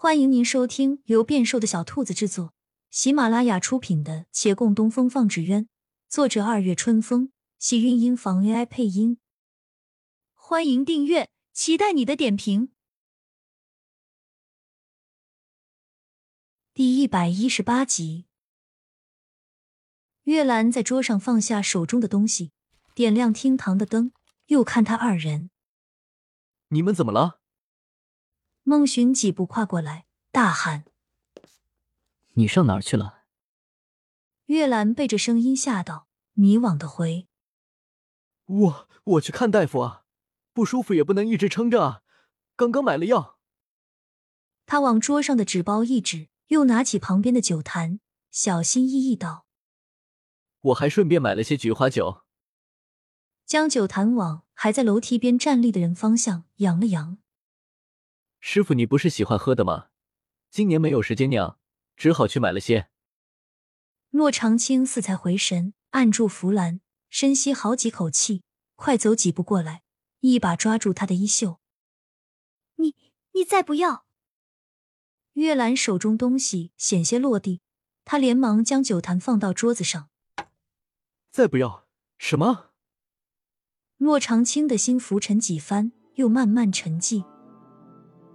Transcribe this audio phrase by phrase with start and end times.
[0.00, 2.54] 欢迎您收听由变瘦的小兔子制作、
[2.88, 5.64] 喜马拉雅出品的《且共东风放纸鸢》，
[6.08, 9.18] 作者二月春风，喜韵音房 AI 配音。
[10.34, 12.70] 欢迎订阅，期待你的点评。
[16.72, 18.26] 第一百一十八集，
[20.22, 22.52] 月兰在桌上放下手中的东西，
[22.94, 24.12] 点亮厅堂的灯，
[24.46, 25.50] 又看他二人。
[26.68, 27.40] 你们怎么了？
[28.68, 30.84] 孟寻几步跨过来，大喊
[32.36, 33.22] ：“你上哪儿去了？”
[34.44, 37.26] 月兰被这声音吓到，迷惘的回
[38.44, 40.04] ：“我我去看大夫啊，
[40.52, 42.02] 不舒服也不能一直撑着啊，
[42.56, 43.38] 刚刚买了药。”
[44.66, 48.00] 他往桌上的纸包一指，又拿起旁边的酒坛，
[48.30, 49.46] 小心翼翼道
[50.60, 52.20] ：“我还顺便买了些菊花酒。”
[53.48, 57.16] 将酒坛往还在楼梯边站立的人方向扬了扬。
[58.40, 59.88] 师傅，你不是喜欢喝的吗？
[60.50, 61.58] 今年没有时间酿，
[61.96, 62.88] 只好去买了些。
[64.10, 68.42] 骆长青似才回神，按住扶栏，深吸好几口气，
[68.76, 69.82] 快走几步过来，
[70.20, 71.60] 一把抓住他的衣袖
[72.76, 72.94] ：“你
[73.32, 74.06] 你再不要！”
[75.34, 77.60] 月兰手中东西险些落地，
[78.04, 80.08] 他连忙将酒坛放到桌子上
[81.30, 82.70] ：“再不要什么？”
[83.98, 87.24] 骆长青的心浮沉几番，又慢慢沉寂。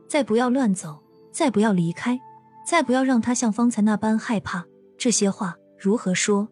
[0.08, 2.20] 再不要乱走，再不要离开，
[2.66, 4.66] 再不要让他像方才那般害怕。
[4.98, 6.48] 这些话如何说？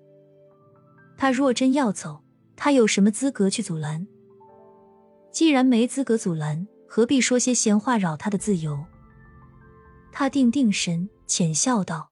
[1.17, 2.23] 他若真要走，
[2.55, 4.07] 他有什么资格去阻拦？
[5.31, 8.85] 既然没资格阻拦，何必说些闲话扰他的自由？
[10.11, 12.11] 他定定神，浅笑道：“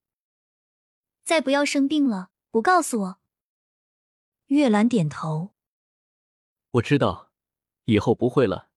[1.25, 3.17] 再不要生病了，不告诉我。”
[4.47, 5.49] 月兰点头
[6.71, 7.31] ：“我知道，
[7.85, 8.69] 以后不会了。”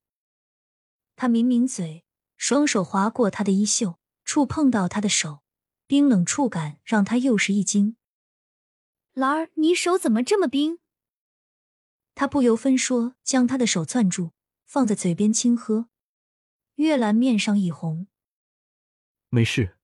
[1.14, 2.04] 他抿抿嘴。
[2.44, 5.44] 双手划过他的衣袖，触碰到他的手，
[5.86, 7.96] 冰冷触感让他又是一惊。
[9.12, 10.80] 兰儿，你手怎么这么冰？
[12.16, 14.32] 他不由分说将他的手攥住，
[14.66, 15.88] 放在嘴边轻喝。
[16.74, 18.08] 月兰面上一红，
[19.28, 19.78] 没事，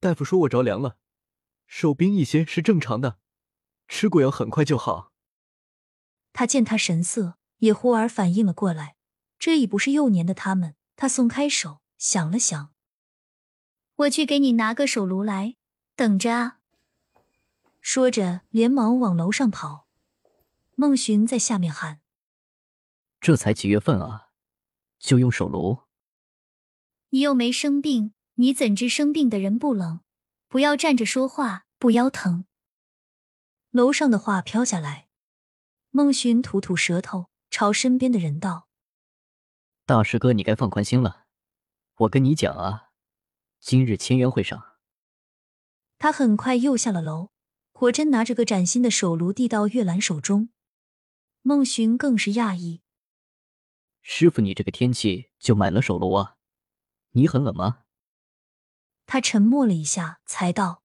[0.00, 0.96] 大夫说我着凉了，
[1.68, 3.20] 手冰一些是正常的，
[3.86, 5.12] 吃过药很快就好。
[6.32, 8.96] 他见他神色，也忽而反应了过来，
[9.38, 10.74] 这已不是幼年的他们。
[10.96, 11.83] 他松开手。
[12.04, 12.70] 想了想，
[13.94, 15.56] 我去给你拿个手炉来，
[15.96, 16.58] 等着啊！
[17.80, 19.88] 说着，连忙往楼上跑。
[20.74, 22.02] 孟寻在下面喊
[23.22, 24.28] ：“这才几月份啊，
[24.98, 25.84] 就用手炉？
[27.08, 30.00] 你又没生病，你怎知生病的人不冷？
[30.48, 32.44] 不要站着说话，不腰疼。”
[33.72, 35.08] 楼上的话飘下来，
[35.88, 38.68] 孟寻吐吐舌头，朝身边的人道
[39.86, 41.22] ：“大师哥，你该放宽心了。”
[41.98, 42.90] 我跟你讲啊，
[43.60, 44.78] 今日签约会上，
[45.96, 47.30] 他很快又下了楼，
[47.70, 50.48] 果真拿着个崭新的手炉递到月兰手中。
[51.42, 52.82] 孟寻更是讶异
[54.02, 56.34] ：“师傅，你这个天气就买了手炉啊？
[57.10, 57.84] 你很冷吗？”
[59.06, 60.82] 他沉默了一下，才道：“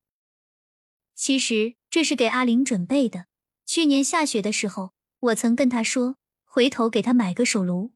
[1.16, 3.26] 其实这是给阿玲准备的。
[3.66, 7.94] 去年下雪的时候，我曾跟他说，回头给他买个手炉。”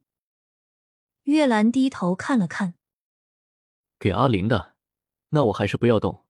[1.26, 2.74] 月兰低头看了看。
[4.04, 4.76] 给阿玲的，
[5.30, 6.26] 那我还是不要动。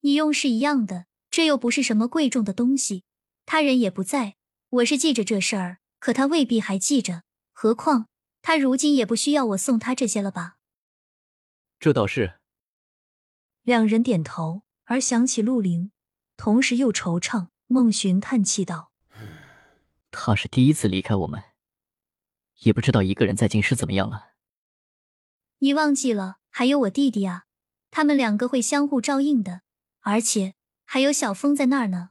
[0.00, 3.04] 你用是一样的，这又不是什么贵重的东西，
[3.46, 4.36] 他人也不在，
[4.68, 7.22] 我是记着这事儿，可他未必还记着。
[7.54, 8.08] 何况
[8.42, 10.58] 他如今也不需要我送他这些了吧？
[11.80, 12.34] 这倒是。
[13.62, 15.90] 两人点头，而想起陆凌，
[16.36, 17.48] 同时又惆怅。
[17.66, 18.92] 孟寻叹气道
[20.12, 21.42] ：“他是第一次离开我们，
[22.58, 24.32] 也不知道一个人在京师怎么样了。”
[25.60, 26.40] 你忘记了？
[26.54, 27.46] 还有我弟弟啊，
[27.90, 29.62] 他们两个会相互照应的，
[30.00, 30.54] 而且
[30.84, 32.10] 还有小峰在那儿呢。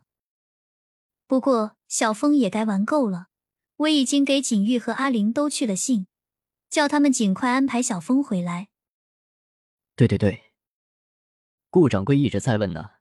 [1.27, 3.27] 不过小峰也该玩够了，
[3.77, 6.07] 我已经给景玉和阿玲都去了信，
[6.71, 8.69] 叫他们尽快安排小峰回来。
[9.95, 10.51] 对对对，
[11.69, 12.93] 顾掌柜一直在问呢，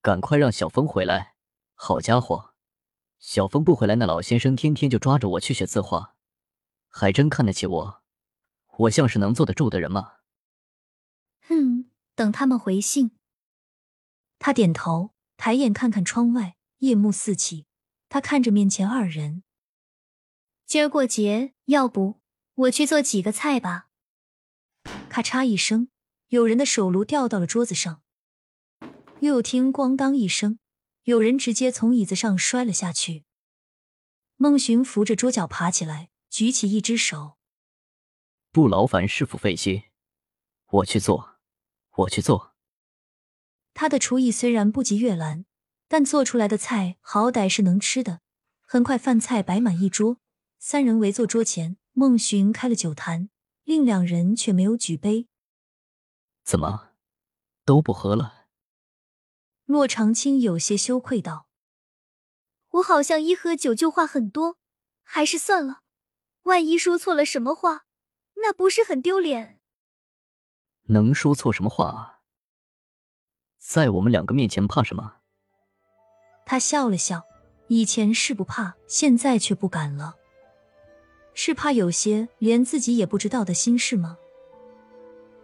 [0.00, 1.36] 赶快让小峰回来。
[1.74, 2.54] 好家伙，
[3.20, 6.16] 小峰不回来，那老先生天天就抓着我去写字画，
[6.88, 8.02] 还真看得起我。
[8.78, 10.14] 我像是能坐得住的人吗？
[12.14, 13.12] 等他们回信。
[14.38, 17.66] 他点头，抬眼看看窗外，夜幕四起。
[18.08, 19.42] 他看着面前二人，
[20.66, 22.20] 今儿过节，要不
[22.54, 23.88] 我去做几个菜吧？
[25.08, 25.88] 咔嚓一声，
[26.28, 28.02] 有人的手炉掉到了桌子上。
[29.20, 30.58] 又听咣当一声，
[31.04, 33.24] 有人直接从椅子上摔了下去。
[34.36, 37.38] 孟寻扶着桌角爬起来，举起一只手，
[38.50, 39.84] 不劳烦师傅费心，
[40.66, 41.31] 我去做。
[41.92, 42.54] 我去做。
[43.74, 45.44] 他的厨艺虽然不及月兰，
[45.88, 48.20] 但做出来的菜好歹是能吃的。
[48.60, 50.18] 很快，饭菜摆满一桌，
[50.58, 51.76] 三人围坐桌前。
[51.94, 53.28] 孟寻开了酒坛，
[53.64, 55.28] 另两人却没有举杯。
[56.42, 56.92] 怎么，
[57.66, 58.46] 都不喝了？
[59.66, 61.48] 洛长青有些羞愧道
[62.80, 64.56] ：“我好像一喝酒就话很多，
[65.02, 65.82] 还是算了。
[66.44, 67.84] 万一说错了什么话，
[68.36, 69.60] 那不是很丢脸？”
[70.86, 72.18] 能说错什么话啊？
[73.58, 75.16] 在我们两个面前怕什么？
[76.44, 77.24] 他笑了笑，
[77.68, 80.16] 以前是不怕，现在却不敢了。
[81.34, 84.18] 是怕有些连自己也不知道的心事吗？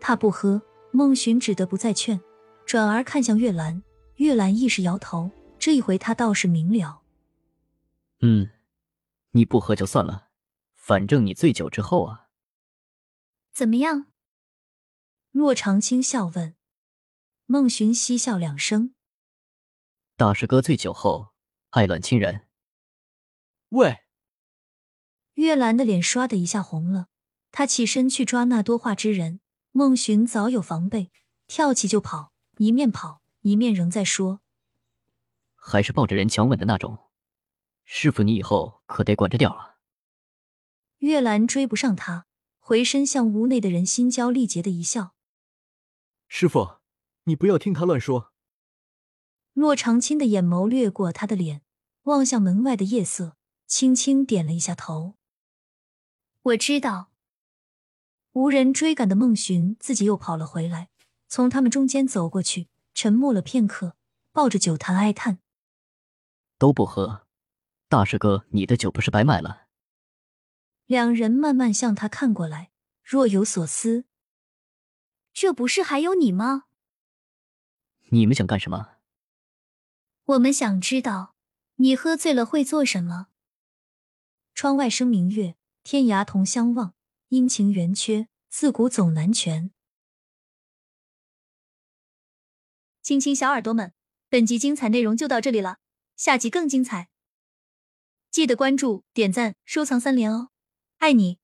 [0.01, 2.21] 他不喝，孟寻只得不再劝，
[2.67, 3.83] 转而看向月兰。
[4.17, 7.03] 月兰亦是摇头，这一回他倒是明了。
[8.21, 8.51] 嗯，
[9.31, 10.29] 你不喝就算了，
[10.75, 12.27] 反正你醉酒之后啊，
[13.53, 14.08] 怎么样？
[15.33, 16.55] 洛长青笑问。
[17.47, 18.95] 孟寻嬉笑两声。
[20.17, 21.29] 大师哥醉酒后
[21.71, 22.47] 爱乱亲人。
[23.71, 23.99] 喂！
[25.35, 27.09] 月兰的脸唰的一下红了，
[27.53, 29.41] 她起身去抓那多话之人。
[29.71, 31.13] 孟寻早有防备，
[31.47, 34.41] 跳起就跑，一面跑一面仍在说
[35.55, 36.99] ：“还是抱着人强吻的那种，
[37.85, 39.77] 师傅，你以后可得管着点啊。”
[40.99, 42.27] 月兰追不上他，
[42.59, 45.15] 回身向屋内的人心焦力竭的一笑
[46.29, 46.79] ：“师傅。”
[47.25, 48.33] 你不要听他乱说。
[49.53, 51.61] 洛长青的眼眸掠过他的脸，
[52.05, 53.37] 望向门外的夜色，
[53.67, 55.17] 轻轻点了一下头。
[56.41, 57.11] 我知道。
[58.33, 60.89] 无人追赶的孟寻自己又跑了回来，
[61.29, 63.97] 从他们中间走过去，沉默了片刻，
[64.33, 65.41] 抱着酒坛哀叹
[66.57, 67.27] ：“都不喝，
[67.91, 69.67] 大师哥，你的酒不是白买了？”
[70.87, 72.71] 两人慢慢向他看过来，
[73.03, 74.07] 若有所思
[75.41, 76.65] ：“这不是还有你吗？”
[78.11, 78.97] 你们想干什么？
[80.25, 81.37] 我们想知道
[81.77, 83.29] 你喝醉了会做什么。
[84.53, 85.55] 窗外生明月，
[85.85, 86.95] 天涯同相望。
[87.29, 89.71] 阴晴圆缺，自古总难全。
[93.01, 93.95] 亲亲小耳朵们，
[94.29, 95.79] 本集精彩内容就到这里了，
[96.17, 97.11] 下集更精彩，
[98.31, 100.49] 记得关注、点赞、收藏三连哦，
[100.97, 101.39] 爱你！